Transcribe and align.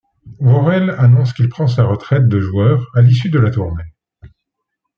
Worrell 0.39 0.89
annonce 0.97 1.31
qu'il 1.31 1.47
prend 1.47 1.67
sa 1.67 1.83
retraite 1.85 2.27
de 2.27 2.39
joueur 2.39 2.87
à 2.95 3.03
l'issue 3.03 3.29
de 3.29 3.37
la 3.37 3.51
tournée. 3.51 3.93